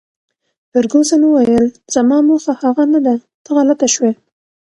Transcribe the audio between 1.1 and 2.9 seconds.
وویل: زما موخه هغه